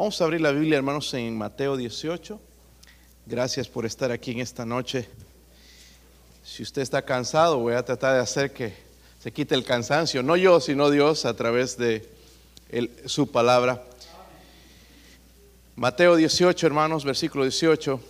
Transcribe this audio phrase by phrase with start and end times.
[0.00, 2.40] Vamos a abrir la Biblia, hermanos, en Mateo 18.
[3.26, 5.08] Gracias por estar aquí en esta noche.
[6.44, 8.74] Si usted está cansado, voy a tratar de hacer que
[9.20, 10.22] se quite el cansancio.
[10.22, 12.08] No yo, sino Dios a través de
[13.06, 13.82] su palabra.
[15.74, 18.00] Mateo 18, hermanos, versículo 18.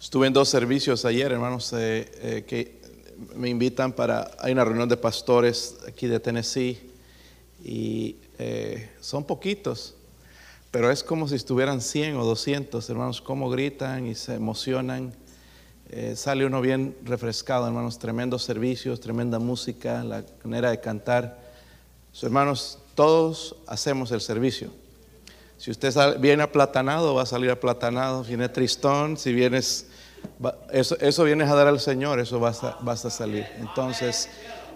[0.00, 2.79] Estuve en dos servicios ayer, hermanos, eh, eh, que
[3.34, 6.90] me invitan para, hay una reunión de pastores aquí de Tennessee
[7.62, 9.94] y eh, son poquitos,
[10.70, 15.12] pero es como si estuvieran 100 o 200, hermanos, cómo gritan y se emocionan.
[16.14, 21.40] sale uno bien refrescado, hermanos, tremendos servicios, tremenda música, la manera de cantar.
[22.22, 24.70] hermanos, todos hacemos el servicio.
[25.60, 28.24] Si usted viene aplatanado, va a salir aplatanado.
[28.24, 29.89] Si viene tristón, si vienes
[30.72, 33.46] eso, eso vienes a dar al Señor, eso vas a, vas a salir.
[33.58, 34.28] Entonces,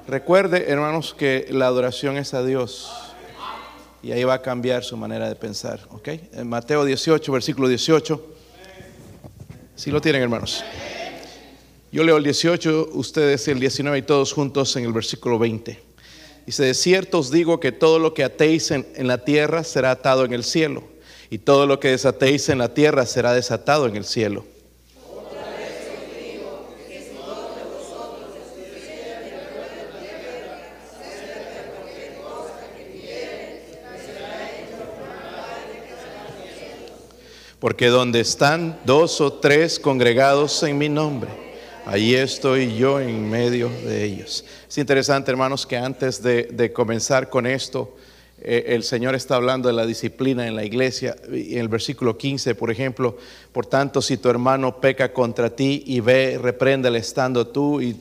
[0.06, 2.92] recuerde, hermanos, que la adoración es a Dios.
[4.02, 5.80] Y ahí va a cambiar su manera de pensar.
[5.90, 6.08] ¿Ok?
[6.32, 8.22] En Mateo 18, versículo 18.
[9.76, 10.62] Si lo tienen, hermanos.
[11.90, 15.80] Yo leo el 18, ustedes el 19 y todos juntos en el versículo 20.
[16.44, 19.92] Dice, de cierto os digo que todo lo que atéis en, en la tierra será
[19.92, 20.82] atado en el cielo,
[21.30, 24.44] y todo lo que desatéis en la tierra será desatado en el cielo.
[37.64, 41.30] Porque donde están dos o tres congregados en mi nombre,
[41.86, 44.44] allí estoy yo en medio de ellos.
[44.68, 47.96] Es interesante, hermanos, que antes de, comenzar con esto,
[48.42, 51.16] eh, el Señor está hablando de la disciplina en la iglesia.
[51.26, 53.16] En el versículo 15, por ejemplo,
[53.50, 57.96] por tanto, si tu hermano peca contra ti y ve, repréndele estando tú y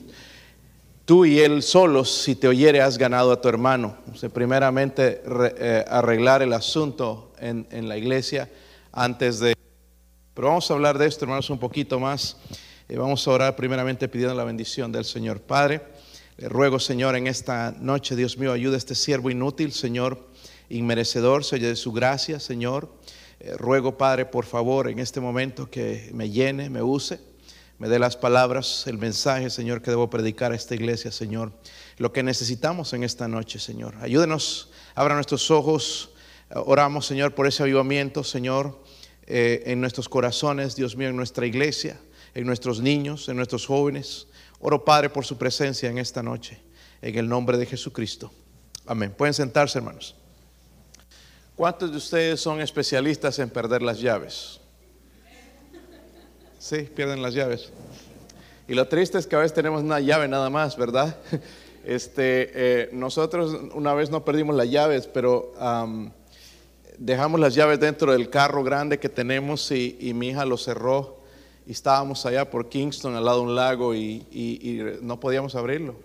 [1.06, 3.96] tú y él solos, si te oyere, has ganado a tu hermano.
[4.12, 5.22] O primeramente,
[5.56, 8.50] eh, arreglar el asunto en, en la iglesia
[8.94, 9.54] antes de...
[10.34, 12.36] Pero vamos a hablar de esto, hermanos, un poquito más.
[12.88, 15.40] Eh, vamos a orar primeramente pidiendo la bendición del Señor.
[15.40, 15.82] Padre,
[16.36, 20.28] le ruego, Señor, en esta noche, Dios mío, ayuda a este siervo inútil, Señor,
[20.68, 22.92] inmerecedor, Señor, de su gracia, Señor.
[23.40, 27.20] Eh, ruego, Padre, por favor, en este momento que me llene, me use,
[27.78, 31.52] me dé las palabras, el mensaje, Señor, que debo predicar a esta iglesia, Señor.
[31.96, 33.96] Lo que necesitamos en esta noche, Señor.
[34.00, 36.10] Ayúdenos, abra nuestros ojos.
[36.50, 38.83] Oramos, Señor, por ese avivamiento, Señor
[39.26, 41.98] eh, en nuestros corazones, Dios mío, en nuestra iglesia,
[42.34, 44.26] en nuestros niños, en nuestros jóvenes.
[44.60, 46.60] Oro, Padre, por su presencia en esta noche,
[47.00, 48.30] en el nombre de Jesucristo.
[48.86, 49.14] Amén.
[49.16, 50.14] Pueden sentarse, hermanos.
[51.56, 54.60] ¿Cuántos de ustedes son especialistas en perder las llaves?
[56.58, 57.70] Sí, pierden las llaves.
[58.66, 61.16] Y lo triste es que a veces tenemos una llave nada más, ¿verdad?
[61.86, 65.52] Este, eh, nosotros una vez no perdimos las llaves, pero
[66.98, 71.18] dejamos las llaves dentro del carro grande que tenemos y, mi hija lo cerró
[71.66, 75.96] y estábamos allá por Kingston al lado de un lago y, no podíamos abrirlo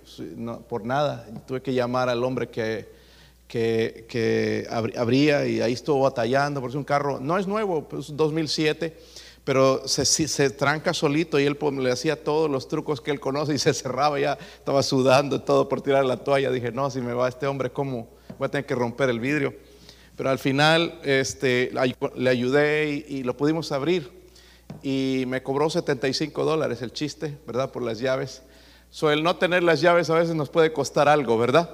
[0.68, 1.28] por nada.
[1.48, 2.88] Tuve que llamar al hombre que,
[3.48, 8.98] que, abría y ahí estuvo batallando porque es un carro, no es nuevo, es 2007,
[9.44, 13.20] pero se, se, tranca solito y él pues, le hacía todos los trucos que él
[13.20, 16.52] conoce y se cerraba, ya estaba sudando todo por tirar la toalla.
[16.52, 18.10] Dije, no, si me va este hombre, ¿cómo?
[18.38, 19.54] Voy a tener que romper el vidrio.
[20.20, 21.72] Pero al final este,
[22.18, 24.12] le ayudé y, lo pudimos abrir.
[24.84, 27.72] Y me cobró 75 dólares el chiste, ¿verdad?
[27.72, 28.42] Por las llaves.
[28.90, 31.70] So, el no tener las llaves a veces nos puede costar algo, ¿verdad?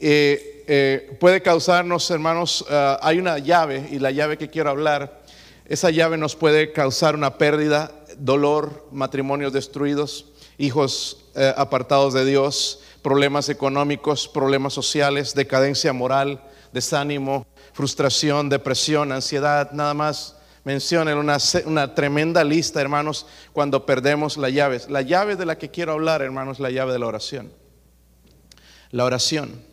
[0.00, 5.20] Eh, eh, puede causarnos, hermanos, ah, hay una llave y la llave que quiero hablar,
[5.64, 10.26] esa llave nos puede causar una pérdida, dolor, matrimonios destruidos,
[10.58, 16.42] hijos eh, apartados de Dios, problemas económicos, problemas sociales, decadencia moral,
[16.72, 17.46] desánimo,
[17.80, 23.24] frustración, depresión, ansiedad, nada más mencionen una, una, tremenda lista, hermanos,
[23.54, 24.90] cuando perdemos las llaves.
[24.90, 27.50] La llave de la que quiero hablar, hermanos, la llave de la oración.
[28.90, 29.64] La oración.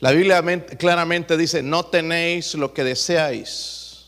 [0.00, 0.42] La Biblia
[0.76, 4.06] claramente dice, no tenéis lo que deseáis,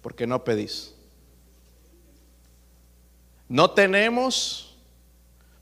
[0.00, 0.94] porque no pedís.
[3.48, 4.76] No tenemos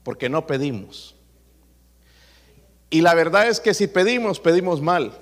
[0.02, 1.14] porque no pedimos.
[2.90, 5.18] Y la verdad es que si pedimos, pedimos mal.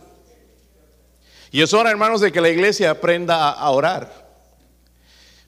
[1.51, 4.31] Y es hora, hermanos, de que la iglesia aprenda a orar.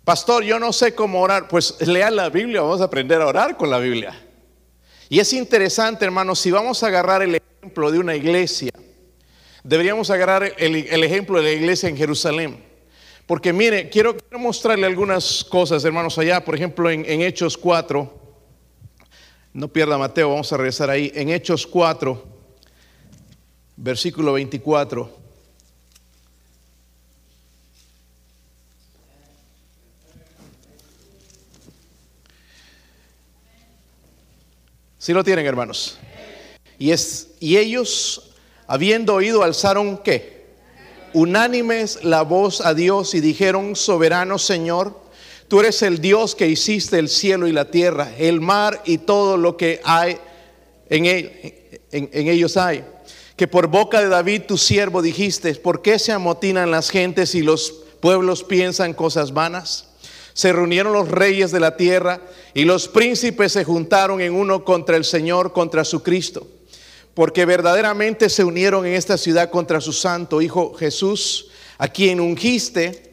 [0.05, 1.47] Pastor, yo no sé cómo orar.
[1.47, 4.21] Pues lea la Biblia, vamos a aprender a orar con la Biblia.
[5.09, 8.73] Y es interesante, hermanos, si vamos a agarrar el ejemplo de una iglesia,
[9.63, 12.65] deberíamos agarrar el, ejemplo de la iglesia en Jerusalén.
[13.27, 18.21] Porque mire, quiero, mostrarle algunas cosas, hermanos, allá, por ejemplo, en, en Hechos 4,
[19.53, 21.13] No pierda Mateo, vamos a regresar ahí.
[21.15, 22.25] En Hechos 4,
[23.77, 25.22] versículo 24.
[35.03, 35.99] Si lo tienen, hermanos.
[36.79, 38.31] Y, es, y ellos,
[38.69, 40.45] habiendo oído, alzaron qué?
[41.13, 44.97] Unánimes la voz a Dios y dijeron, soberano Señor,
[45.49, 49.37] tú eres el Dios que hiciste el cielo y la tierra, el mar y todo
[49.37, 50.19] lo que hay
[50.89, 52.85] en, en ellos hay.
[53.35, 57.43] Que por boca de David tu siervo dijiste, ¿por qué se amotinan las gentes y
[57.43, 59.92] los pueblos piensan cosas vanas?
[60.35, 62.21] Se reunieron los reyes de la tierra
[62.55, 66.47] y los príncipes se juntaron en uno contra el Señor, contra su Cristo,
[67.15, 71.49] porque verdaderamente se unieron en esta ciudad contra su santo Hijo Jesús,
[71.79, 73.11] a quien ungiste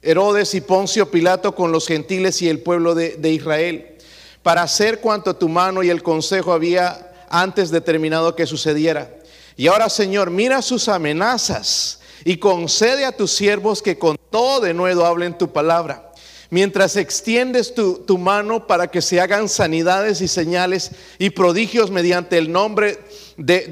[0.00, 3.96] Herodes y Poncio Pilato con los gentiles y el pueblo de, de Israel,
[4.42, 9.12] para hacer cuanto tu mano y el consejo había antes determinado que sucediera.
[9.56, 14.72] Y ahora, Señor, mira sus amenazas y concede a tus siervos que con todo de
[14.72, 16.07] nuevo hablen tu palabra
[16.50, 22.50] mientras extiendes tu, mano para que se hagan sanidades y señales y prodigios mediante el
[22.50, 22.98] nombre
[23.36, 23.68] de,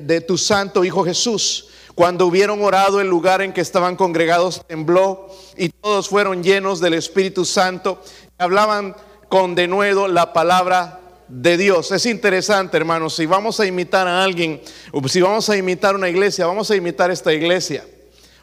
[0.00, 1.68] de tu santo Hijo Jesús.
[1.94, 6.94] Cuando hubieron orado, el lugar en que estaban congregados tembló y todos fueron llenos del
[6.94, 8.02] Espíritu Santo.
[8.38, 8.94] Hablaban
[9.28, 11.92] con denuedo la palabra de Dios.
[11.92, 14.60] Es interesante, hermanos, si vamos a imitar a alguien,
[15.08, 17.84] si vamos a imitar una iglesia, vamos a imitar esta iglesia.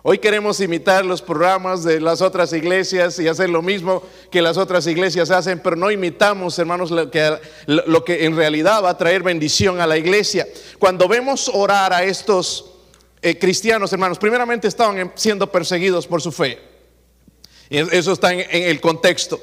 [0.04, 4.56] Hoy queremos imitar los programas de las otras iglesias y hacer lo mismo que las
[4.58, 9.82] otras iglesias hacen, pero no imitamos, hermanos, lo que, en realidad va a traer bendición
[9.82, 10.48] a la iglesia.
[10.78, 12.74] Cuando vemos orar a estos
[13.24, 16.60] eh, cristianos, hermanos, primeramente estaban siendo perseguidos por su fe.
[17.70, 19.42] Eso está en, el contexto.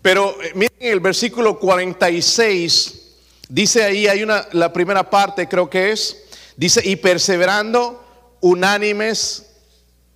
[0.00, 3.16] Pero eh, miren el versículo 46,
[3.48, 6.24] dice ahí, hay una, la primera parte creo que es,
[6.56, 8.04] dice, y perseverando
[8.40, 9.47] unánimes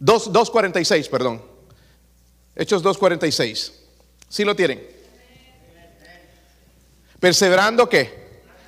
[0.03, 1.43] 2.46, perdón.
[2.57, 3.73] Hechos 2.46.
[4.29, 4.85] ¿Sí lo tienen?
[7.21, 8.23] Perseverando qué?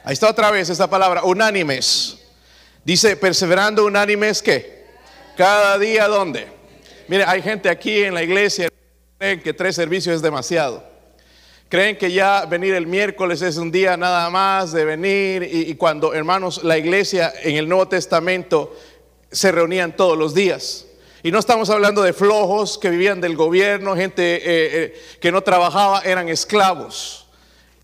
[0.05, 2.19] Ahí está otra vez esa palabra, unánimes.
[2.85, 4.85] Dice, perseverando unánimes qué?
[5.37, 6.47] Cada día dónde?
[7.09, 8.77] Mire, hay gente aquí en la iglesia que
[9.19, 10.85] creen que tres servicios es demasiado.
[11.69, 16.15] Creen que ya venir el miércoles es un día nada más de venir y cuando
[16.15, 18.77] hermanos la iglesia en el Nuevo Testamento
[19.33, 20.87] se reunían todos los días.
[21.25, 25.41] Y no estamos hablando de flojos que vivían del gobierno, gente eh, eh, que no
[25.41, 27.25] trabajaba, eran esclavos.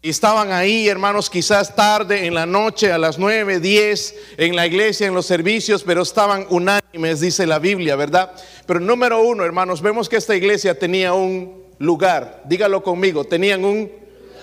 [0.03, 4.67] Y estaban ahí, hermanos, quizás tarde en la noche, a las nueve, diez, en la
[4.67, 8.31] iglesia, en los servicios, pero estaban unánimes, dice la Biblia, ¿verdad?
[8.67, 13.91] Pero número uno, hermanos, vemos que esta iglesia tenía un lugar, dígalo conmigo, tenían un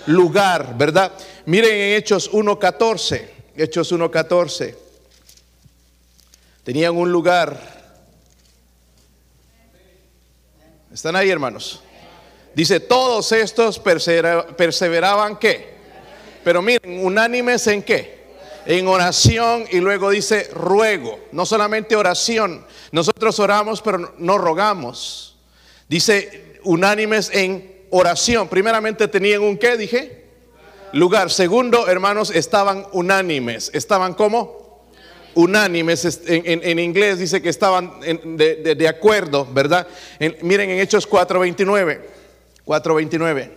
[0.06, 1.12] lugar, ¿verdad?
[1.46, 4.74] Miren en Hechos 1.14, Hechos 1.14,
[6.64, 7.77] tenían un lugar
[10.92, 11.82] ¿Están ahí, hermanos?
[12.54, 15.74] Dice, todos estos perseveraban qué?
[16.42, 18.18] Pero miren, unánimes en qué?
[18.64, 21.20] En oración y luego dice ruego.
[21.32, 22.66] No solamente oración.
[22.90, 25.36] Nosotros oramos, pero no rogamos.
[25.88, 28.48] Dice unánimes en oración.
[28.48, 30.24] Primeramente tenían un qué, dije.
[30.92, 31.30] Lugar.
[31.30, 33.70] Segundo, hermanos, estaban unánimes.
[33.74, 34.67] ¿Estaban como?
[35.38, 39.86] Unánimes, en, inglés dice que estaban de, acuerdo, ¿verdad?
[40.42, 42.00] miren en Hechos 4.29,
[42.66, 43.50] 4.29.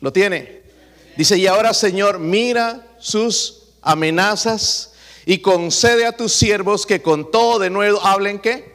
[0.00, 0.62] ¿Lo tiene?
[1.18, 4.94] Dice, y ahora Señor, mira sus amenazas
[5.26, 8.72] y concede a tus siervos que con todo de nuevo hablen qué?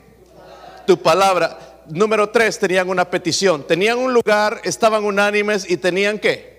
[0.85, 1.81] Tu palabra.
[1.87, 3.65] Número tres, tenían una petición.
[3.65, 6.58] Tenían un lugar, estaban unánimes y tenían qué?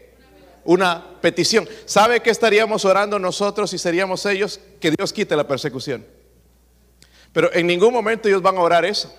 [0.65, 1.69] Una petición.
[1.85, 4.61] ¿Sabe que estaríamos orando nosotros y seríamos ellos?
[4.81, 6.07] Que Dios quite la persecución.
[7.33, 9.15] Pero en ningún momento ellos van a orar eso.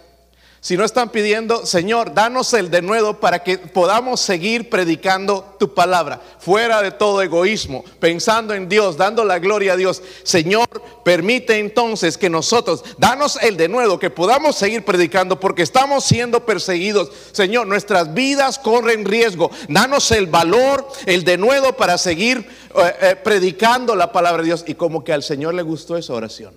[0.63, 5.73] Si no están pidiendo, Señor, danos el de nuevo para que podamos seguir predicando tu
[5.73, 10.03] palabra, fuera de todo egoísmo, pensando en Dios, dando la gloria a Dios.
[10.21, 10.67] Señor,
[11.03, 16.45] permite entonces que nosotros, danos el de nuevo, que podamos seguir predicando porque estamos siendo
[16.45, 17.09] perseguidos.
[17.31, 19.49] Señor, nuestras vidas corren riesgo.
[19.67, 24.63] Danos el valor, el de nuevo para seguir eh, eh, predicando la palabra de Dios.
[24.67, 26.53] Y como que al Señor le gustó esa oración.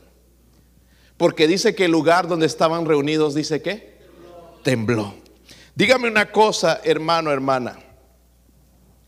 [1.17, 3.94] Porque dice que el lugar donde estaban reunidos, dice que
[4.65, 5.15] tembló.
[5.77, 7.79] Dígame una cosa, hermano, hermana.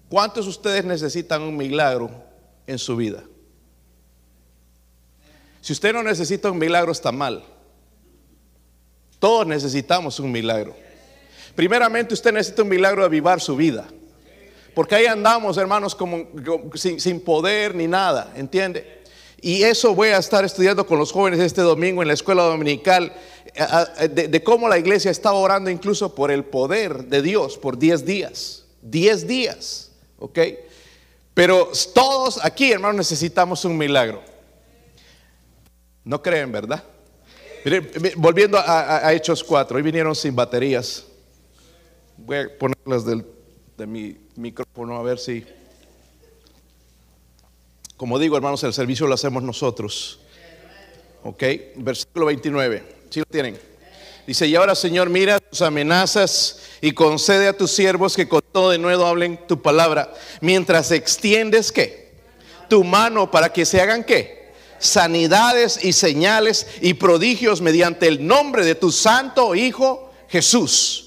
[0.09, 2.11] ¿Cuántos de ustedes necesitan un milagro
[2.69, 3.25] en su vida?
[5.61, 7.43] Si usted no necesita un milagro, está mal.
[9.19, 10.77] Todos necesitamos un milagro.
[11.57, 13.89] Primeramente, usted necesita un milagro de avivar su vida.
[14.75, 16.27] Porque ahí andamos, hermanos, como,
[16.75, 19.03] sin, sin poder ni nada, ¿entiende?
[19.41, 23.13] Y eso voy a estar estudiando con los jóvenes este domingo en la escuela dominical,
[23.55, 27.79] eh, de, de cómo la iglesia estaba orando incluso por el poder de Dios por
[27.79, 28.65] 10 días.
[28.83, 30.39] 10 días, ¿ok?
[31.35, 34.23] Pero todos aquí, hermanos, necesitamos un milagro.
[36.05, 36.83] No creen, ¿verdad?
[38.17, 41.05] volviendo a, Hechos 4, hoy vinieron sin baterías.
[42.17, 43.05] Voy a ponerlas
[43.77, 45.45] de mi micrófono a ver si...
[47.97, 50.21] Como digo, hermanos, el servicio lo hacemos nosotros.
[51.23, 51.43] Ok,
[51.77, 52.85] versículo 29.
[53.11, 53.59] ¿Sí lo tienen?
[54.27, 58.71] Dice, y ahora Señor, mira tus amenazas y concede a tus siervos que con todo
[58.71, 62.11] de nuevo hablen tu palabra, mientras extiendes qué?
[62.69, 64.53] Tu mano para que se hagan qué?
[64.79, 71.06] Sanidades y señales y prodigios mediante el nombre de tu santo Hijo Jesús.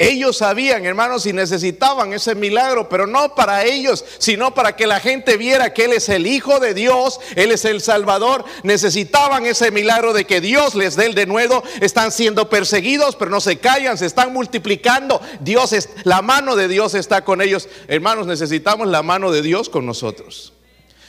[0.00, 5.00] Ellos sabían, hermanos, y necesitaban ese milagro, pero no para ellos, sino para que la
[5.00, 8.44] gente viera que Él es el Hijo de Dios, Él es el Salvador.
[8.62, 11.64] Necesitaban ese milagro de que Dios les dé el de nuevo.
[11.80, 15.20] Están siendo perseguidos, pero no se callan, se están multiplicando.
[15.40, 17.68] Dios es, la mano de Dios está con ellos.
[17.88, 20.52] Hermanos, necesitamos la mano de Dios con nosotros.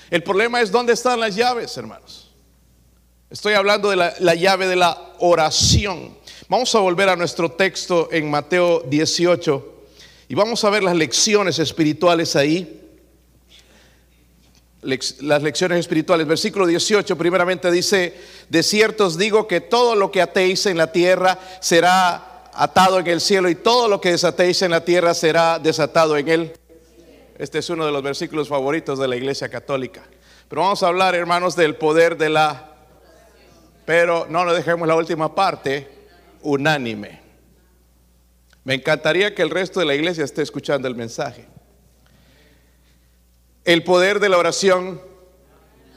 [0.10, 2.32] El problema es dónde están las llaves, hermanos.
[3.30, 6.19] Estoy hablando de la llave de la oración.
[6.50, 9.74] Vamos a volver a nuestro texto en Mateo 18
[10.30, 12.90] y vamos a ver las lecciones espirituales ahí.
[14.82, 16.26] las lecciones espirituales.
[16.26, 18.16] Versículo 18 primeramente dice,
[18.50, 23.06] de cierto os digo que todo lo que atéis en la tierra será atado en
[23.06, 26.54] el cielo y todo lo que desatéis en la tierra será desatado en él.
[27.38, 30.02] Este es uno de los versículos favoritos de la iglesia católica.
[30.48, 32.74] Pero vamos a hablar, hermanos, del poder de la...
[33.86, 35.99] Pero no nos dejemos la última parte
[36.42, 37.22] unánime.
[38.64, 41.48] Me encantaría que el resto de la iglesia esté escuchando el mensaje.
[43.64, 45.02] El poder de la oración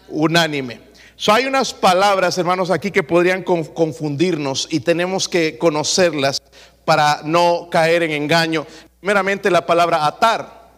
[0.08, 0.80] unánime.
[1.26, 6.40] hay unas palabras, hermanos, aquí que podrían confundirnos y tenemos que conocerlas
[6.84, 8.66] para no caer en engaño.
[9.00, 10.70] Primeramente la palabra atar.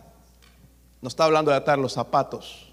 [1.00, 2.72] No está hablando de atar los zapatos.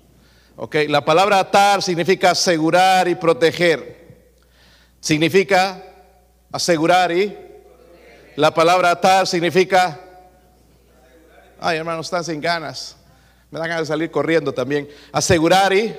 [0.56, 4.32] Ok, la palabra atar significa asegurar y proteger.
[5.00, 5.84] Significa
[6.52, 7.38] asegurar y
[8.36, 10.00] la palabra atar significa,
[11.60, 12.98] ay hermano, están sin ganas,
[13.50, 15.96] me dan ganas de salir corriendo también, asegurar y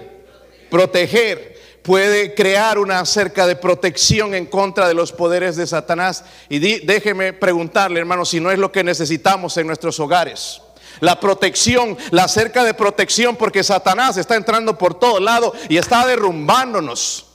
[0.70, 1.52] proteger.
[1.82, 6.24] Puede crear una cerca de protección en contra de los poderes de Satanás.
[6.48, 10.62] Y déjeme preguntarle, hermano, si no es lo que necesitamos en nuestros hogares
[11.00, 16.06] la protección, la cerca de protección, porque Satanás está entrando por todo lado y está
[16.06, 17.31] derrumbándonos.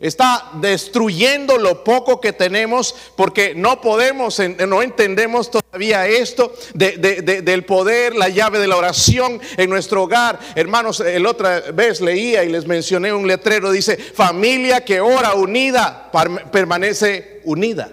[0.00, 8.14] Está destruyendo lo poco que tenemos porque no podemos, no entendemos todavía esto del poder,
[8.14, 10.38] la llave de la oración en nuestro hogar.
[10.54, 16.10] Hermanos, el otra vez leía y les mencioné un letrero, dice, familia que ora unida
[16.52, 17.90] permanece unida.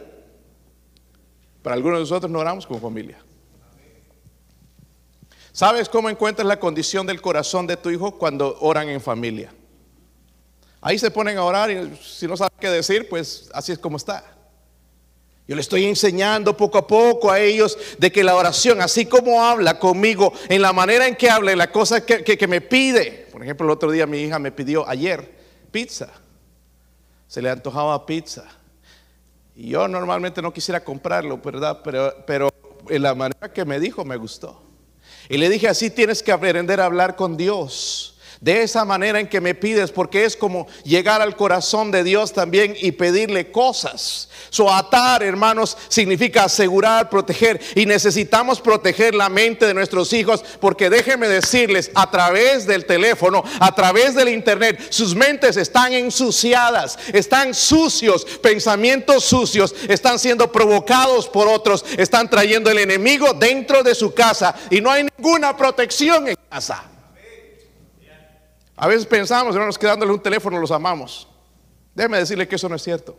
[1.61, 3.19] Para algunos de nosotros no oramos como familia.
[5.53, 9.53] ¿Sabes cómo encuentras la condición del corazón de tu hijo cuando oran en familia?
[10.85, 13.95] Ahí se ponen a orar y si no saben qué decir, pues así es como
[13.95, 14.21] está.
[15.47, 19.41] Yo le estoy enseñando poco a poco a ellos de que la oración, así como
[19.41, 23.29] habla conmigo, en la manera en que habla, en la cosa que, me pide.
[23.31, 25.33] Por ejemplo, el otro día mi hija me pidió ayer
[25.71, 26.09] pizza.
[27.27, 28.43] Se le antojaba pizza.
[29.55, 31.79] Y yo normalmente no quisiera comprarlo, ¿verdad?
[31.81, 32.49] Pero, pero
[32.89, 34.61] en la manera que me dijo me gustó.
[35.29, 38.12] Y le dije, así tienes que aprender a hablar con Dios
[38.43, 42.33] de esa manera en que me pides, porque es como llegar al corazón de Dios
[42.33, 44.27] también y pedirle cosas.
[44.49, 47.61] So atar, hermanos, significa asegurar, proteger.
[47.73, 53.45] Y necesitamos proteger la mente de nuestros hijos, porque déjenme decirles, a través del teléfono,
[53.61, 61.29] a través del internet, sus mentes están ensuciadas, están sucios, pensamientos sucios, están siendo provocados
[61.29, 66.27] por otros, están trayendo el enemigo dentro de su casa y no hay ninguna protección
[66.27, 66.89] en casa.
[68.83, 71.25] A veces pensamos, hermanos, que dándole un teléfono los amamos.
[71.95, 73.17] Déjeme decirle que eso no es cierto.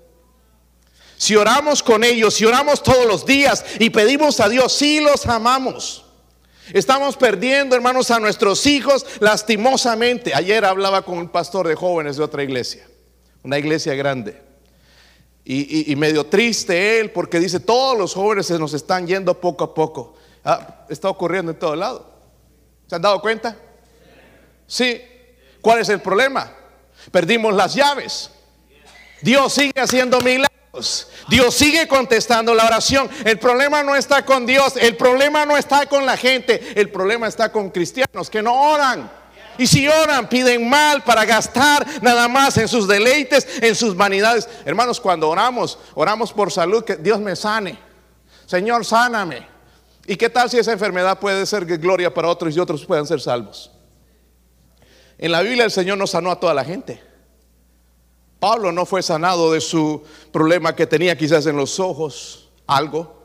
[1.17, 5.25] Si oramos con ellos, si oramos todos los días y pedimos a Dios, sí los
[5.25, 6.05] amamos.
[6.75, 10.35] Estamos perdiendo, hermanos, a nuestros hijos lastimosamente.
[10.35, 12.87] Ayer hablaba con un pastor de jóvenes de otra iglesia,
[13.43, 14.43] una iglesia grande.
[15.47, 19.73] Y, medio triste él porque dice, todos los jóvenes se nos están yendo poco a
[19.73, 20.15] poco.
[20.45, 22.07] Ah, está ocurriendo en todo lado.
[22.87, 23.57] ¿Se han dado cuenta?
[24.67, 25.01] Sí,
[25.65, 26.53] ¿Cuál es el problema?
[27.11, 28.31] Perdimos las llaves.
[29.23, 33.09] Dios sigue haciendo milagros, Dios sigue contestando la oración.
[33.25, 37.29] El problema no está con Dios, el problema no está con la gente, el problema
[37.29, 39.11] está con cristianos que no oran.
[39.57, 44.47] Y si oran, piden mal para gastar nada más en sus deleites, en sus vanidades.
[44.67, 47.79] Hermanos, cuando oramos, oramos por salud, que Dios me sane.
[48.45, 49.49] Señor, sáname.
[50.07, 53.19] ¿Y qué tal si esa enfermedad puede ser gloria para otros y otros puedan ser
[53.19, 53.74] salvos?
[55.19, 57.01] En la Biblia el Señor no sanó a toda la gente.
[58.41, 63.23] Pablo no fue sanado de su problema que tenía quizás en los ojos, algo,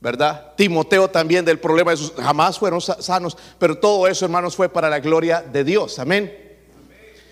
[0.00, 0.52] ¿verdad?
[0.54, 4.90] Timoteo también del problema de sus, jamás fueron sanos, pero todo eso, hermanos, fue para
[4.90, 5.98] la gloria de Dios.
[5.98, 6.44] Amén.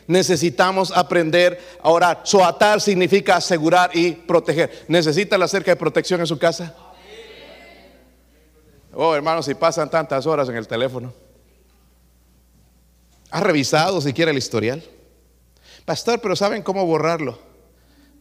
[0.07, 2.21] Necesitamos aprender a orar.
[2.25, 4.85] Soatar significa asegurar y proteger.
[4.89, 6.75] ¿Necesita la cerca de protección en su casa?
[8.95, 11.13] Oh, hermanos, si pasan tantas horas en el teléfono.
[13.33, 14.85] ¿Ha revisado siquiera el historial?
[15.87, 17.39] Pastor, pero saben cómo borrarlo.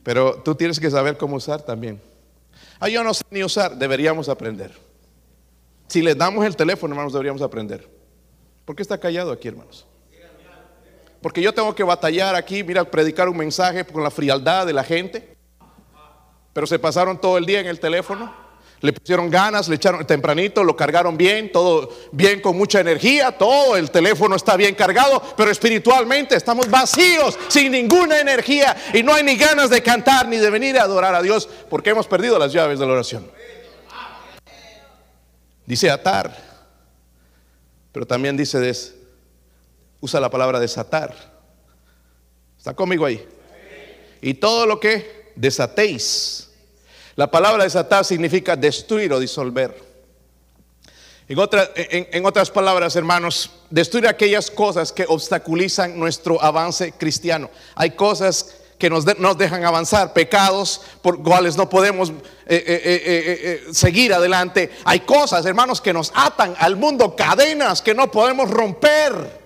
[0.04, 2.02] Pero tú tienes que saber cómo usar también.
[2.80, 4.72] Ah, yo no sé ni usar, deberíamos aprender.
[5.88, 7.86] Si les damos el teléfono, hermanos, deberíamos aprender.
[8.64, 9.86] ¿Por qué está callado aquí, hermanos?
[11.22, 14.84] Porque yo tengo que batallar aquí, mira, predicar un mensaje con la frialdad de la
[14.86, 15.36] gente.
[16.54, 18.34] Pero se pasaron todo el día en el teléfono.
[18.82, 23.78] Le pusieron ganas, le echaron tempranito, lo cargaron bien, todo bien con mucha energía, todo
[23.78, 29.24] el teléfono está bien cargado, pero espiritualmente estamos vacíos, sin ninguna energía y no hay
[29.24, 32.52] ni ganas de cantar ni de venir a adorar a Dios porque hemos perdido las
[32.52, 33.30] llaves de la oración.
[35.66, 36.36] Dice atar,
[37.92, 38.96] pero también dice des,
[40.00, 41.14] usa la palabra desatar.
[42.58, 43.26] ¿Está conmigo ahí?
[44.22, 46.51] Y todo lo que desatéis
[47.16, 49.92] la palabra desatar significa destruir o disolver.
[51.28, 57.50] En, en, otras palabras, hermanos, destruir aquellas cosas que obstaculizan nuestro avance cristiano.
[57.76, 62.16] Hay cosas que nos, nos dejan avanzar, pecados por cuales no podemos eh,
[62.48, 64.72] eh, eh, seguir adelante.
[64.84, 69.41] Hay cosas, hermanos, que nos atan al mundo, cadenas que no podemos romper.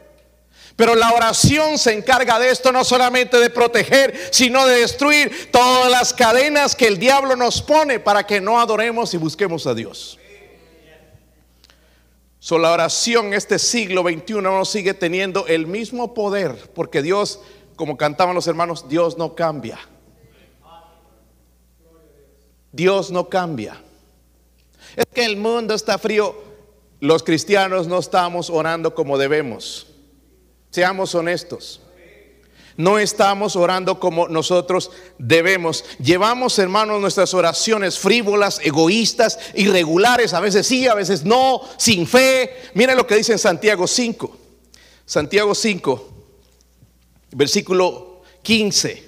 [0.76, 5.90] Pero la oración se encarga de esto, no solamente de proteger, sino de destruir todas
[5.90, 10.20] las cadenas que el diablo nos pone para que no adoremos y busquemos a Dios.
[12.40, 17.40] So, la oración este siglo XXI no sigue teniendo el mismo poder, porque Dios,
[17.76, 19.80] como cantaban los hermanos, Dios no cambia.
[22.74, 23.82] Dios no cambia.
[24.98, 26.36] Es que el mundo está frío.
[27.00, 29.95] Los cristianos no estamos orando como debemos.
[30.76, 31.80] Seamos honestos.
[32.76, 35.86] No estamos orando como nosotros debemos.
[36.00, 42.58] Llevamos, hermanos, nuestras oraciones frívolas, egoístas, irregulares, a veces sí, a veces no, sin fe.
[42.74, 44.38] Miren lo que dice en Santiago 5.
[45.06, 46.14] Santiago 5,
[47.32, 49.02] versículo 15.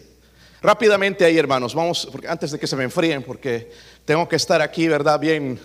[0.61, 3.69] Rápidamente ahí, hermanos, vamos, antes de que se me enfríen, porque
[4.05, 5.19] tengo que estar aquí, ¿verdad?
[5.19, 5.59] Bien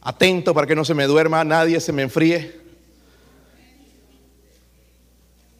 [0.00, 2.69] atento para que no se me duerma, nadie se me enfríe.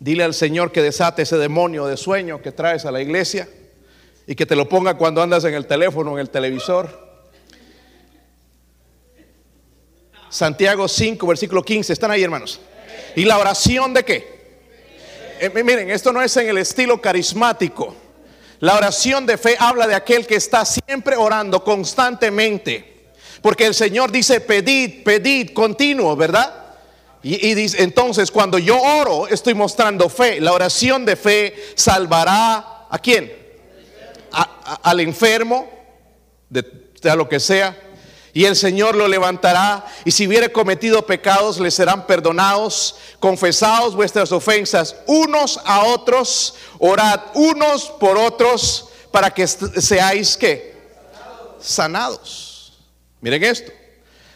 [0.01, 3.47] Dile al Señor que desate ese demonio de sueño que traes a la iglesia
[4.27, 7.11] y que te lo ponga cuando andas en el teléfono, en el televisor.
[10.31, 11.93] Santiago 5, versículo 15.
[11.93, 12.61] ¿Están ahí, hermanos?
[13.15, 14.41] ¿Y la oración de qué?
[15.39, 17.95] Eh, miren, esto no es en el estilo carismático.
[18.61, 23.11] La oración de fe habla de aquel que está siempre orando constantemente.
[23.43, 26.70] Porque el Señor dice, pedid, pedid, continuo, ¿verdad?
[27.23, 30.41] Y, dice, entonces cuando yo oro, estoy mostrando fe.
[30.41, 33.39] La oración de fe salvará a quién?
[34.83, 35.69] al enfermo,
[36.49, 37.77] de, de lo que sea.
[38.33, 39.85] Y el Señor lo levantará.
[40.05, 42.97] Y si hubiere cometido pecados, le serán perdonados.
[43.19, 46.55] Confesaos vuestras ofensas unos a otros.
[46.79, 50.77] Orad unos por otros para que seáis que
[51.61, 52.79] sanados.
[53.21, 53.73] Miren esto.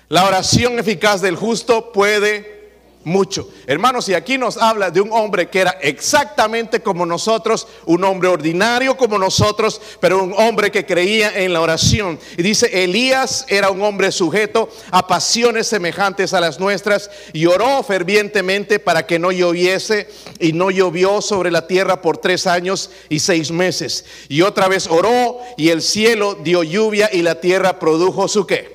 [0.09, 2.64] La oración eficaz del justo puede
[3.05, 3.49] mucho.
[3.67, 8.29] Hermanos, y aquí nos habla de un hombre que era exactamente como nosotros, un hombre
[8.29, 12.19] ordinario como nosotros, pero un hombre que creía en la oración.
[12.37, 17.83] Y dice, Elías era un hombre sujeto a pasiones semejantes a las nuestras y oró
[17.83, 20.09] fervientemente para que no lloviese
[20.41, 24.05] y no llovió sobre la tierra por tres años y seis meses.
[24.29, 28.75] Y otra vez oró y el cielo dio lluvia y la tierra produjo su qué.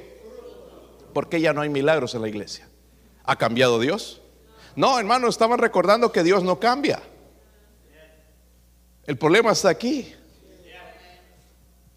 [1.13, 2.68] Porque ya no hay milagros en la iglesia.
[3.29, 4.21] ¿Ha cambiado Dios?
[4.75, 6.99] No, hermano, estaban recordando que Dios no cambia.
[9.05, 10.15] El problema está aquí.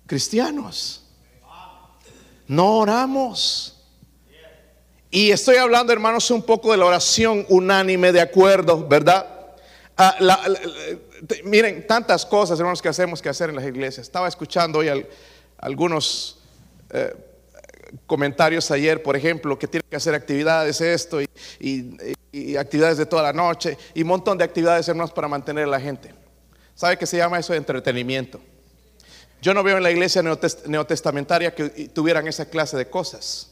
[0.07, 1.07] Cristianos,
[2.47, 3.83] no oramos.
[5.11, 9.27] Y estoy hablando, hermanos, un poco de la oración unánime, de acuerdo, ¿verdad?
[9.97, 10.15] Ah,
[11.45, 14.07] miren, tantas cosas, hermanos, que hacemos que hacer en las iglesias.
[14.07, 15.09] Estaba escuchando hoy al-
[15.57, 16.41] algunos
[16.91, 17.15] eh,
[18.07, 21.27] comentarios ayer, por ejemplo, que tienen que hacer actividades, esto, y,
[22.57, 25.81] actividades de toda la noche, y un montón de actividades, hermanos, para mantener a la
[25.81, 26.15] gente.
[26.75, 27.53] ¿Sabe qué se llama eso?
[27.55, 28.41] Entretenimiento.
[29.43, 33.51] Yo no veo en la iglesia neotest- neotestamentaria que tuvieran esa clase de cosas.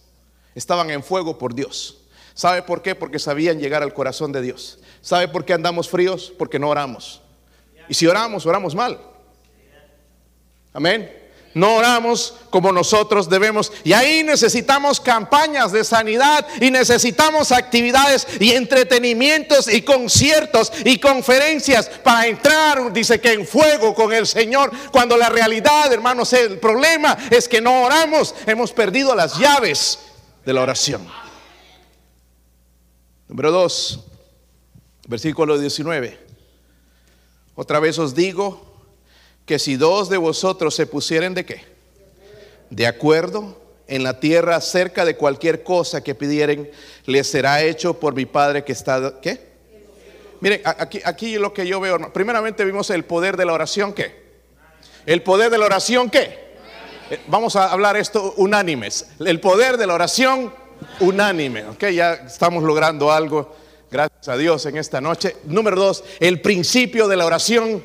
[0.55, 1.98] Estaban en fuego por Dios.
[2.35, 2.94] ¿Sabe por qué?
[2.94, 4.79] Porque sabían llegar al corazón de Dios.
[5.03, 6.33] ¿Sabe por qué andamos fríos?
[6.38, 7.20] Porque no oramos.
[7.88, 9.00] Y si oramos, oramos mal.
[10.72, 11.19] Amén.
[11.53, 13.73] No oramos como nosotros debemos.
[13.83, 21.89] Y ahí necesitamos campañas de sanidad y necesitamos actividades y entretenimientos y conciertos y conferencias
[21.89, 24.71] para entrar, dice que en fuego con el Señor.
[24.93, 28.35] Cuando la realidad, hermanos, el problema es que no oramos.
[28.47, 29.99] Hemos perdido las llaves
[30.45, 31.07] de la oración.
[33.27, 34.01] Número 2,
[35.09, 36.27] versículo 19.
[37.57, 38.69] Otra vez os digo
[39.51, 41.65] que si dos de vosotros se pusieren de qué?
[42.71, 46.71] De acuerdo en la tierra acerca de cualquier cosa que pidieren,
[47.07, 49.41] les será hecho por mi Padre que está, ¿qué?
[50.39, 54.15] Miren, aquí, aquí lo que yo veo, primeramente vimos el poder de la oración, ¿qué?
[55.05, 56.55] El poder de la oración, ¿qué?
[57.11, 59.09] Eh, Vamos a hablar esto unánimes.
[59.19, 60.55] El poder de la oración
[61.01, 61.87] unánime, ¿ok?
[61.89, 63.57] Ya estamos logrando algo,
[63.91, 65.39] gracias a Dios, en esta noche.
[65.43, 67.83] Número dos, el principio de la oración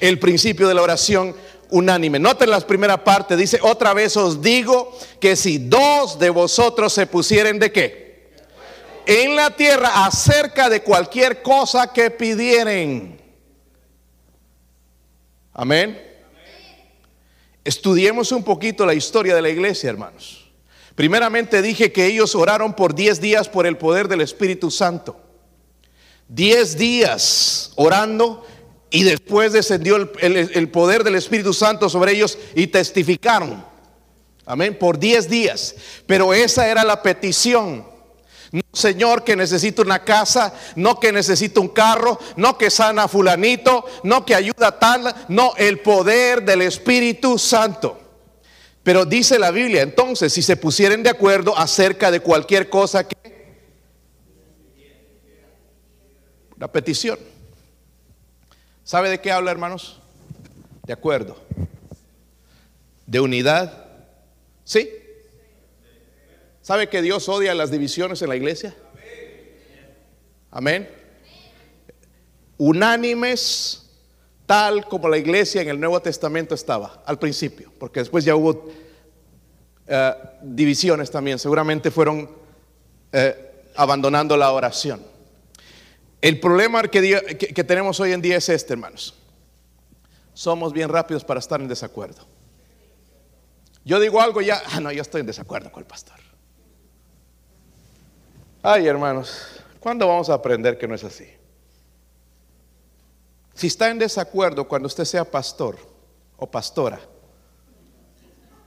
[0.00, 1.34] el principio de la oración
[1.70, 2.18] unánime.
[2.18, 7.06] Noten la primera parte, dice, otra vez os digo que si dos de vosotros se
[7.06, 8.04] pusieren de qué?
[9.06, 13.20] En la tierra acerca de cualquier cosa que pidieren.
[15.52, 16.00] Amén.
[17.64, 20.50] Estudiemos un poquito la historia de la iglesia, hermanos.
[20.94, 25.20] Primeramente dije que ellos oraron por 10 días por el poder del Espíritu Santo.
[26.28, 28.46] 10 días orando
[28.94, 33.64] y después descendió el, poder del Espíritu Santo sobre ellos y testificaron.
[34.46, 35.74] Amén, por 10 días.
[36.06, 37.84] Pero esa era la petición.
[38.52, 43.08] No, Señor, que necesito una casa, no que necesito un carro, no que sana a
[43.08, 47.98] fulanito, no que ayuda a tal, no, el poder del Espíritu Santo.
[48.84, 53.16] Pero dice la Biblia, entonces, si se pusieren de acuerdo acerca de cualquier cosa que...
[56.58, 57.33] La petición.
[58.84, 59.98] ¿Sabe de qué habla, hermanos?
[60.86, 61.36] De acuerdo.
[63.06, 63.86] De unidad.
[64.62, 64.90] ¿Sí?
[66.60, 68.74] ¿Sabe que Dios odia las divisiones en la iglesia?
[70.50, 70.88] Amén.
[72.58, 73.90] Unánimes,
[74.46, 78.70] tal como la iglesia en el Nuevo Testamento estaba al principio, porque después ya hubo
[79.86, 82.30] eh, divisiones también, seguramente fueron
[83.12, 85.13] eh, abandonando la oración.
[86.24, 89.14] El problema que, tenemos hoy en día es este, hermanos.
[90.32, 92.22] Somos bien rápidos para estar en desacuerdo.
[93.84, 96.16] Yo digo algo ya, ah, no, yo estoy en desacuerdo con el pastor.
[98.62, 101.28] Ay, hermanos, ¿cuándo vamos a aprender que no es así?
[103.52, 105.76] Si está en desacuerdo cuando usted sea pastor
[106.38, 107.00] o pastora,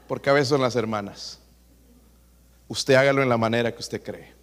[0.08, 1.40] porque a veces son las hermanas,
[2.68, 4.37] usted hágalo en la manera que usted cree.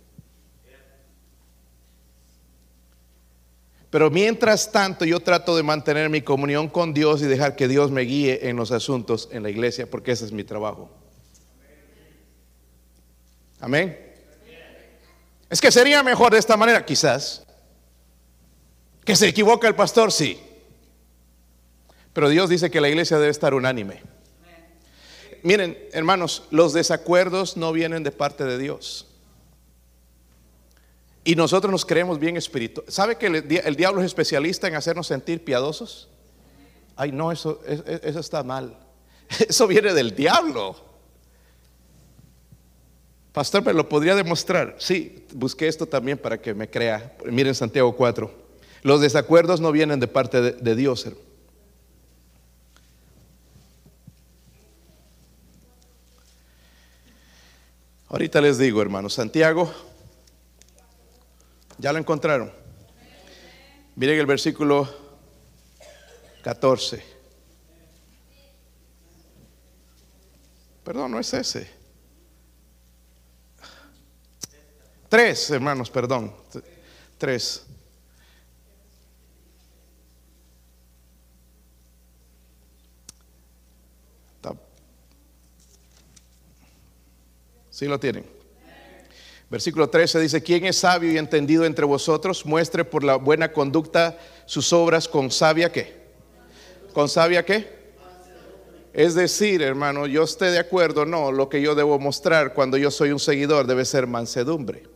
[3.95, 7.93] Pero mientras tanto yo trato de mantener mi comunión con Dios y dejar que Dios
[7.93, 10.91] me guíe en los asuntos en la iglesia, porque ese es mi trabajo.
[13.61, 13.97] Amén.
[15.49, 17.47] Es que sería mejor de esta manera, quizás.
[19.05, 20.41] Que se equivoca el pastor, sí.
[22.13, 24.03] Pero Dios dice que la iglesia debe estar unánime.
[25.45, 29.14] Miren, hermanos, los desacuerdos no vienen de parte de Dios.
[31.25, 32.93] Y nosotros nos creemos bien espirituales.
[32.95, 36.09] ¿Sabe que el, di- el diablo es especialista en hacernos sentir piadosos?
[36.97, 38.79] Ay, no, eso, es- es- eso está mal.
[39.49, 40.77] Eso viene del diablo.
[43.33, 44.77] Pastor, ¿me lo podría demostrar?
[44.79, 47.17] Sí, busqué esto también para que me crea.
[47.25, 48.31] Miren Santiago 4.
[48.83, 51.07] Los desacuerdos no vienen de parte de, de Dios.
[58.09, 59.73] Ahorita les digo, hermanos, Santiago,
[61.85, 62.51] ¿ya lo encontraron?
[63.97, 64.89] Miren el versículo
[66.43, 67.05] 14.
[70.83, 71.71] Perdón, no es ese.
[75.11, 76.35] Tres, hermanos, perdón.
[77.19, 77.67] Tres.
[87.69, 88.34] Sí lo tienen.
[89.55, 92.45] Versículo 13 dice, ¿quién es sabio y entendido entre vosotros?
[92.45, 95.95] Muestre por la buena conducta sus obras con sabia qué?
[96.93, 97.69] ¿Con sabia qué?
[98.93, 102.91] Es decir, hermano, yo esté de acuerdo, no, lo que yo debo mostrar cuando yo
[102.91, 104.89] soy un seguidor debe ser mansedumbre.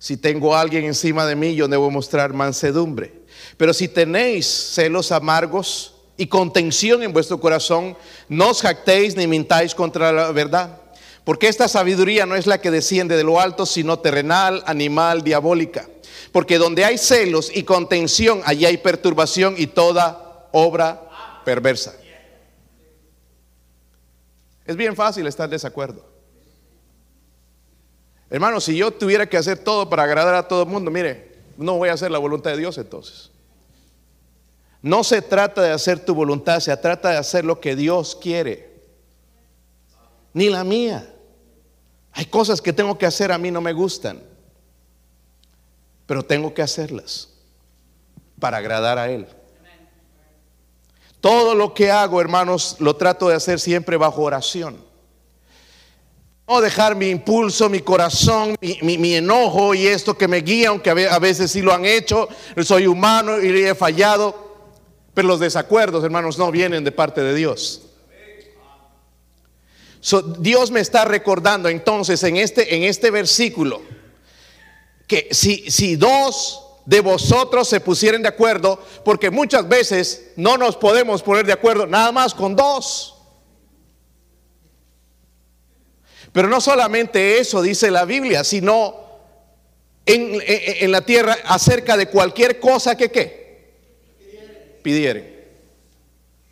[0.00, 3.14] Si tengo alguien encima de mí, yo debo mostrar mansedumbre.
[3.56, 7.96] Pero si tenéis celos amargos y contención en vuestro corazón,
[8.28, 10.80] no os jactéis ni mintáis contra la verdad.
[11.26, 15.88] Porque esta sabiduría no es la que desciende de lo alto, sino terrenal, animal, diabólica.
[16.30, 21.96] Porque donde hay celos y contención, allí hay perturbación y toda obra perversa.
[24.64, 26.06] Es bien fácil estar en desacuerdo.
[28.30, 31.76] Hermano, si yo tuviera que hacer todo para agradar a todo el mundo, mire, no
[31.76, 33.32] voy a hacer la voluntad de Dios entonces.
[34.80, 38.76] No se trata de hacer tu voluntad, se trata de hacer lo que Dios quiere.
[40.32, 41.14] Ni la mía.
[42.16, 44.22] Hay cosas que tengo que hacer, a mí no me gustan.
[46.06, 47.28] Pero tengo que hacerlas
[48.40, 49.26] para agradar a Él.
[51.20, 54.82] Todo lo que hago, hermanos, lo trato de hacer siempre bajo oración.
[56.48, 61.18] No dejar mi impulso, mi corazón, mi, enojo y esto que me guía, aunque a
[61.18, 62.28] veces sí lo han hecho,
[62.62, 64.34] soy humano y he fallado,
[65.12, 67.85] pero los desacuerdos, hermanos, no vienen de parte de Dios.
[70.38, 73.82] Dios me está recordando entonces en este, en este versículo
[75.06, 80.76] que si, si dos de vosotros se pusieren de acuerdo, porque muchas veces no nos
[80.76, 83.14] podemos poner de acuerdo nada más con dos.
[86.32, 88.94] Pero no solamente eso dice la Biblia, sino
[90.04, 93.46] en, en, la tierra acerca de cualquier cosa que qué
[94.82, 95.34] pidieren.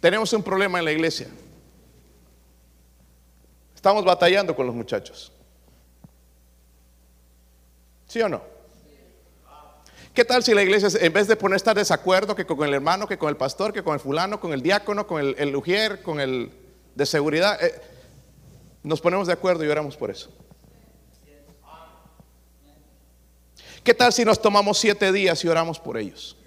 [0.01, 1.29] Tenemos un problema en la iglesia.
[3.85, 5.31] Estamos batallando con los muchachos.
[8.07, 8.41] ¿Sí o no?
[10.15, 13.07] ¿Qué tal si la iglesia, en vez de poner estar desacuerdo que con el hermano,
[13.07, 16.01] que con el pastor, que con el fulano, con el diácono, con el, el ujier,
[16.01, 16.51] con el
[16.95, 17.79] de seguridad, eh,
[18.83, 20.31] nos ponemos de acuerdo y oramos por eso?
[23.83, 26.39] ¿Qué tal si nos tomamos siete días y oramos por ellos?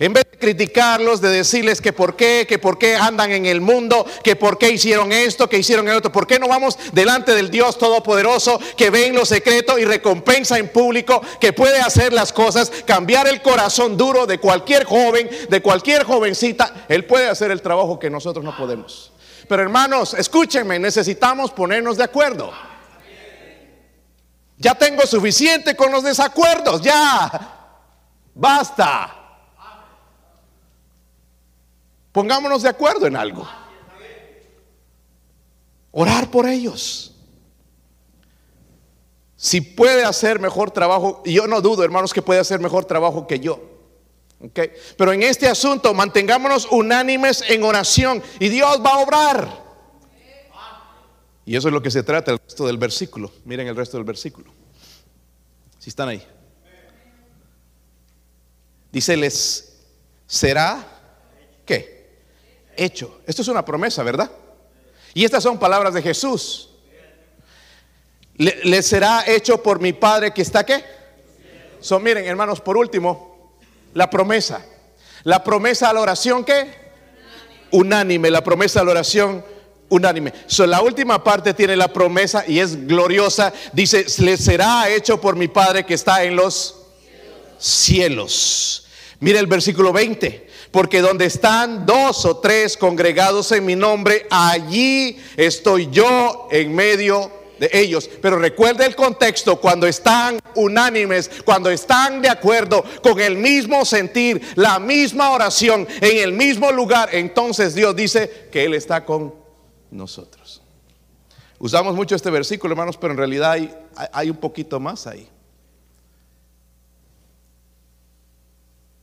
[0.00, 3.60] En vez de criticarlos, de decirles que por qué, que por qué andan en el
[3.60, 7.34] mundo, que por qué hicieron esto, que hicieron el otro, ¿por qué no vamos delante
[7.34, 12.14] del Dios Todopoderoso que ve en lo secreto y recompensa en público, que puede hacer
[12.14, 16.86] las cosas, cambiar el corazón duro de cualquier joven, de cualquier jovencita?
[16.88, 19.12] Él puede hacer el trabajo que nosotros no podemos.
[19.46, 22.50] Pero hermanos, escúchenme, necesitamos ponernos de acuerdo.
[24.56, 27.28] Ya tengo suficiente con los desacuerdos, ya.
[28.34, 29.19] Basta.
[32.12, 33.48] Pongámonos de acuerdo en algo.
[35.92, 37.14] Orar por ellos.
[39.36, 43.40] Si puede hacer mejor trabajo, yo no dudo, hermanos, que puede hacer mejor trabajo que
[43.40, 43.60] yo.
[44.96, 49.70] Pero en este asunto mantengámonos unánimes en oración y Dios va a obrar.
[51.44, 53.32] Y eso es lo que se trata el resto del versículo.
[53.44, 54.52] Miren el resto del versículo.
[55.78, 56.26] Si están ahí.
[58.92, 59.78] Dice, les
[60.26, 60.99] será.
[62.80, 63.20] Hecho.
[63.26, 64.30] Esto es una promesa, ¿verdad?
[65.12, 66.70] Y estas son palabras de Jesús.
[68.36, 70.82] Le, será hecho por mi Padre que está qué.
[71.80, 73.52] Son, miren, hermanos, por último,
[73.92, 74.64] la promesa.
[75.24, 76.74] La promesa a la oración ¿qué?
[77.70, 78.30] Unánime.
[78.30, 79.44] La promesa a la oración
[79.90, 80.32] unánime.
[80.46, 83.52] So, la última parte tiene la promesa y es gloriosa.
[83.74, 86.76] Dice, le será hecho por mi Padre que está en los
[87.58, 88.86] cielos.
[89.18, 90.49] Mire el versículo 20.
[90.70, 97.30] Porque donde están dos o tres congregados en mi nombre, allí estoy yo en medio
[97.58, 98.08] de ellos.
[98.22, 104.40] Pero recuerde el contexto, cuando están unánimes, cuando están de acuerdo con el mismo sentir,
[104.54, 109.34] la misma oración, en el mismo lugar, entonces Dios dice que Él está con
[109.90, 110.62] nosotros.
[111.58, 113.74] Usamos mucho este versículo, hermanos, pero en realidad hay,
[114.12, 115.28] hay un poquito más ahí.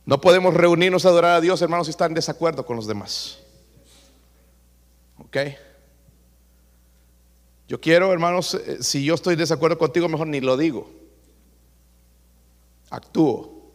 [0.08, 3.40] No podemos reunirnos a adorar a Dios, hermanos, si están en desacuerdo con los demás.
[5.18, 5.36] ¿Ok?
[7.68, 10.88] Yo quiero, hermanos, eh, si yo estoy desacuerdo contigo, mejor ni lo digo.
[12.88, 13.70] Actúo.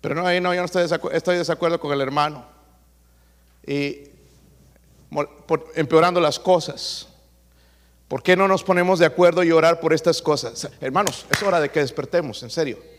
[0.00, 2.46] Pero no, ahí no, yo no estoy, desacuerdo, estoy desacuerdo con el hermano.
[3.66, 4.10] Y
[5.74, 7.08] empeorando las cosas.
[8.06, 10.70] ¿Por qué no nos ponemos de acuerdo y orar por estas cosas?
[10.80, 12.91] Hermanos, es hora de que despertemos, en serio.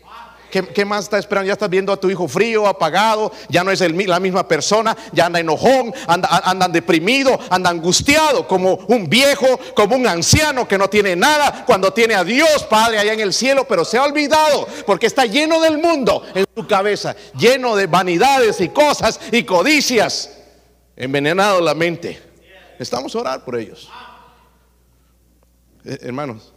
[0.50, 1.48] ¿Qué, más está esperando?
[1.48, 5.26] Ya estás viendo a tu hijo frío, apagado, ya no es la misma persona, ya
[5.26, 10.88] anda enojón, anda, andan deprimido, anda angustiado, como un viejo, como un anciano que no
[10.88, 14.68] tiene nada, cuando tiene a Dios Padre allá en el cielo, pero se ha olvidado
[14.86, 20.38] porque está lleno del mundo en su cabeza, lleno de vanidades y cosas y codicias,
[20.96, 22.22] envenenado la mente.
[22.78, 23.90] Estamos a orar por ellos.
[25.84, 26.52] Eh, hermanos,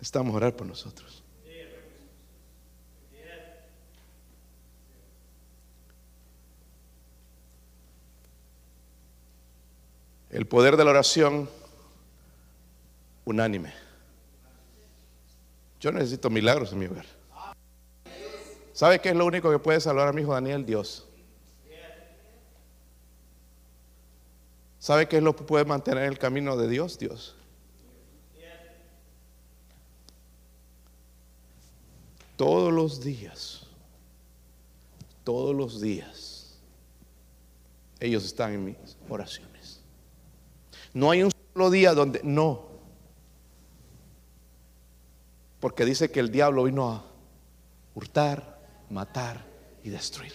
[0.00, 1.15] estamos a orar por nosotros.
[10.36, 11.48] El poder de la oración
[13.24, 13.72] unánime.
[15.80, 17.06] Yo necesito milagros en mi hogar.
[18.74, 20.66] ¿Sabe qué es lo único que puede salvar a mi hijo Daniel?
[20.66, 21.08] Dios.
[24.78, 26.98] ¿Sabe qué es lo que puede mantener el camino de Dios?
[26.98, 27.34] Dios.
[32.36, 33.62] Todos los días,
[35.24, 36.58] todos los días,
[38.00, 38.76] ellos están en mis
[39.08, 39.75] oraciones.
[40.96, 42.68] No hay un solo día donde no.
[45.60, 47.04] Porque dice que el diablo vino a
[47.94, 49.44] hurtar, matar
[49.84, 50.32] y destruir.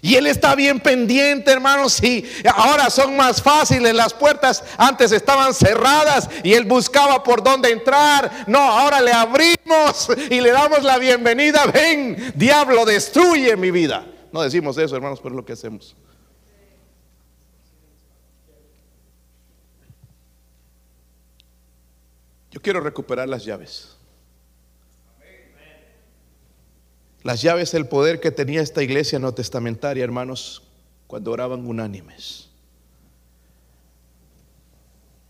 [0.00, 2.00] Y él está bien pendiente, hermanos.
[2.04, 4.62] Y ahora son más fáciles las puertas.
[4.76, 8.44] Antes estaban cerradas y él buscaba por dónde entrar.
[8.46, 11.66] No, ahora le abrimos y le damos la bienvenida.
[11.66, 14.06] Ven, diablo, destruye mi vida.
[14.30, 15.96] No decimos eso, hermanos, pero es lo que hacemos.
[22.58, 23.96] Yo quiero recuperar las llaves.
[27.22, 30.64] Las llaves, el poder que tenía esta iglesia no testamentaria, hermanos,
[31.06, 32.48] cuando oraban unánimes.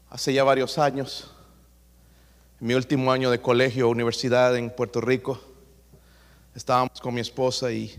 [0.09, 1.31] Hace ya varios años,
[2.63, 5.39] en mi último año de colegio o universidad en Puerto Rico,
[6.55, 7.95] estábamos con mi esposa y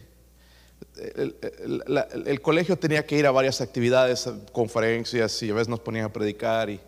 [0.97, 6.11] el, colegio tenía que ir a varias actividades, conferencias y a veces nos ponían a
[6.11, 6.79] predicar y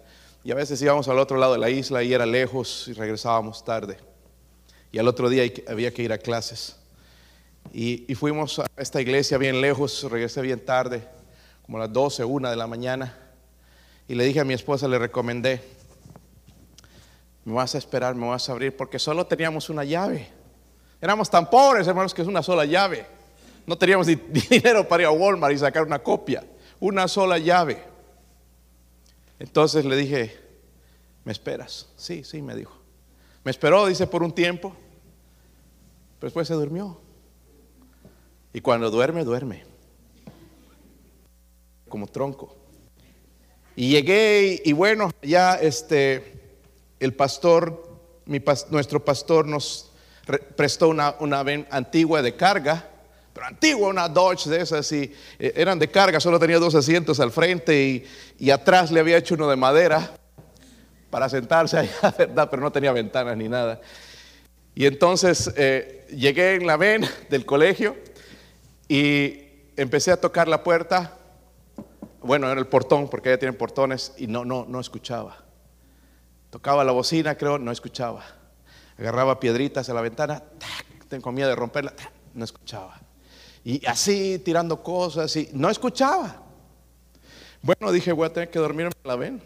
[0.44, 3.64] y a veces íbamos al otro lado de la isla y era lejos y regresábamos
[3.64, 3.98] tarde.
[4.92, 6.78] Y al otro día había que ir a clases.
[7.74, 11.08] Y, fuimos a esta iglesia bien lejos, regresé bien tarde,
[11.62, 13.18] como a las 12, 1 de la mañana.
[14.08, 15.62] Y le dije a mi esposa, le recomendé,
[17.46, 20.28] me vas a esperar, me vas a abrir, porque solo teníamos una llave.
[21.00, 23.06] Éramos tan pobres, hermanos, que es una sola llave.
[23.66, 24.08] No teníamos
[24.50, 26.44] dinero para ir a Walmart y sacar una copia.
[26.80, 27.91] Una sola llave.
[29.42, 30.38] Entonces le dije,
[31.26, 31.90] ¿me esperas?
[31.98, 32.78] Sí, sí, me dijo.
[33.44, 34.76] Me esperó, dice, por un tiempo,
[36.20, 37.02] pero después se durmió.
[38.54, 39.64] Y cuando duerme, duerme.
[41.90, 42.56] Como tronco.
[43.76, 46.60] Y llegué y, bueno, ya este,
[47.00, 47.98] el pastor,
[48.70, 49.92] nuestro pastor nos
[50.56, 51.40] prestó una, una
[51.72, 52.91] antigua de carga
[53.48, 57.32] antigua, una Dodge de esas, y eh, eran de carga, solo tenía dos asientos al
[57.32, 58.06] frente
[58.38, 60.12] y, atrás le había hecho uno de madera
[61.10, 62.50] para sentarse allá, ¿verdad?
[62.50, 63.82] Pero no tenía ventanas ni nada.
[64.74, 67.96] Y entonces eh, llegué en la ven del colegio
[68.88, 69.40] y
[69.76, 71.18] empecé a tocar la puerta.
[72.22, 75.38] Bueno, era el portón, porque ya tienen portones, y no, no, no escuchaba.
[76.50, 78.24] Tocaba la bocina, creo, no escuchaba.
[78.98, 80.44] Agarraba piedritas a la ventana,
[81.10, 81.94] tengo miedo de romperla,
[82.34, 83.02] no escuchaba
[83.64, 86.42] y así tirando cosas y no escuchaba.
[87.62, 89.42] Bueno, dije, voy a tener que dormirme en la ven.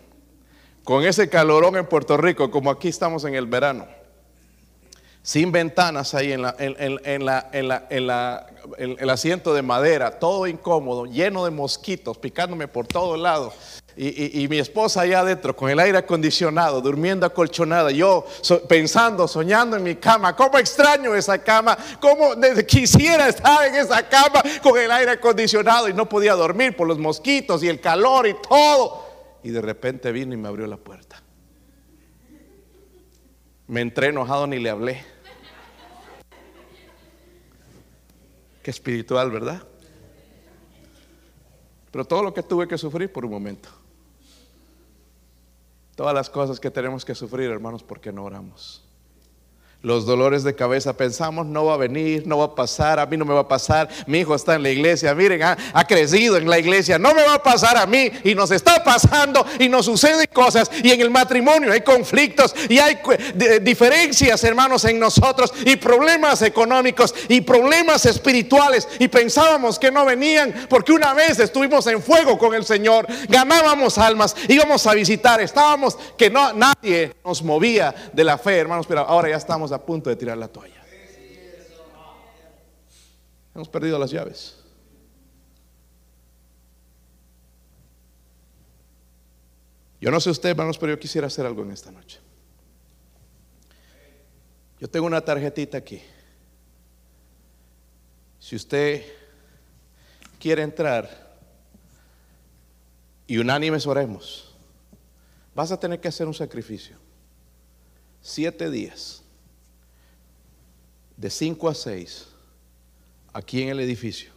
[0.84, 3.88] Con ese calorón en Puerto Rico, como aquí estamos en el verano.
[5.22, 8.48] Sin ventanas ahí en, la, en, la,
[8.78, 13.82] en el asiento de madera, todo incómodo, lleno de mosquitos, picándome por todos lados.
[13.98, 18.26] Y, mi esposa allá adentro con el aire acondicionado, durmiendo acolchonada, yo
[18.68, 22.32] pensando, soñando en mi cama, cómo extraño esa cama, cómo
[22.68, 27.00] quisiera estar en esa cama con el aire acondicionado y no podía dormir por los
[27.00, 29.06] mosquitos y el calor y todo.
[29.44, 31.22] Y de repente vino y me abrió la puerta.
[33.68, 35.06] Me entré enojado ni le hablé.
[38.62, 39.64] Qué espiritual, ¿verdad?
[41.92, 43.70] Pero todo lo que tuve que sufrir por un momento.
[45.96, 48.85] Todas las cosas que tenemos que sufrir, hermanos, porque no oramos
[49.86, 50.98] los dolores de cabeza.
[50.98, 53.48] Pensamos, no va a venir, no va a pasar, a mí no me va a
[53.48, 57.24] pasar, mi hijo está en la iglesia, miren, ha, crecido en la iglesia, no me
[57.24, 61.02] va a pasar a mí y nos está pasando y nos suceden cosas y en
[61.02, 62.98] el matrimonio hay conflictos y hay
[63.62, 70.66] diferencias, hermanos, en nosotros y problemas económicos y problemas espirituales y pensábamos que no venían
[70.68, 75.96] porque una vez estuvimos en fuego con el Señor, ganábamos almas, íbamos a visitar, estábamos
[76.18, 80.10] que no nadie nos movía de la fe, hermanos, pero ahora ya estamos a punto
[80.10, 80.84] de tirar la toalla.
[83.54, 84.58] Hemos perdido las llaves.
[90.02, 92.20] Yo no sé usted, hermanos, pero yo quisiera hacer algo en esta noche.
[94.80, 96.02] Yo tengo una tarjetita aquí.
[98.40, 99.04] Si usted
[100.40, 101.36] quiere entrar
[103.26, 104.54] y unánimes oremos,
[105.56, 106.98] vas a tener que hacer un sacrificio.
[108.22, 109.24] Siete días,
[111.18, 112.28] de cinco a seis,
[113.34, 114.32] aquí en el edificio,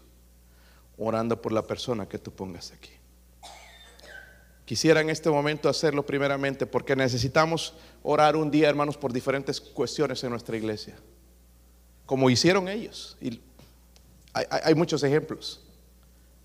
[0.97, 2.91] orando por la persona que tú pongas aquí.
[4.65, 7.73] Quisiera en este momento hacerlo primeramente porque necesitamos
[8.03, 10.95] orar un día, hermanos, por diferentes cuestiones en nuestra iglesia,
[12.05, 13.17] como hicieron ellos.
[13.21, 13.41] Y
[14.35, 15.63] hay, muchos ejemplos.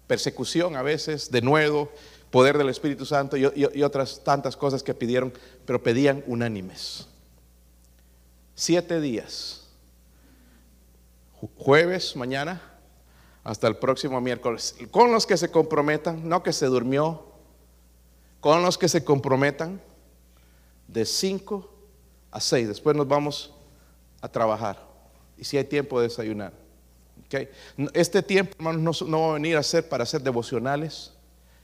[0.08, 1.92] Persecución a veces, de nuevo,
[2.32, 5.34] poder del Espíritu Santo y otras tantas cosas que pidieron,
[5.66, 7.08] pero pedían unánimes.
[8.56, 9.63] Siete días.
[11.58, 12.62] Jueves, mañana,
[13.44, 14.76] hasta el próximo miércoles.
[14.92, 17.26] Con los que se comprometan, no que se durmió,
[18.40, 19.82] con los que se comprometan
[20.88, 21.70] de cinco
[22.32, 22.68] a seis.
[22.68, 23.54] Después nos vamos
[24.22, 24.80] a trabajar.
[25.38, 26.54] Y si hay tiempo de desayunar.
[27.94, 31.14] Este tiempo, hermanos, no, va a venir a ser para ser devocionales,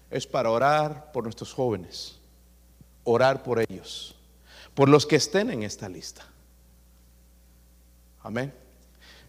[0.09, 2.17] es para orar por nuestros jóvenes,
[3.03, 4.15] orar por ellos,
[4.73, 6.25] por los que estén en esta lista.
[8.21, 8.51] Amén.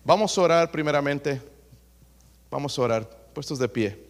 [0.04, 1.40] Vamos a orar primeramente,
[2.50, 4.09] vamos a orar, puestos de pie.